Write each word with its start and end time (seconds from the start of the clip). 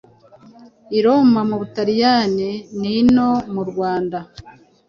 i 0.97 0.99
Roma 1.05 1.41
mu 1.49 1.55
Butaliyani, 1.61 2.49
n’ino 2.79 3.29
mu 3.53 3.63
Rwanda. 3.69 4.17